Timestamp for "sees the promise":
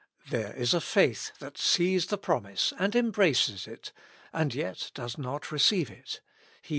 1.59-2.73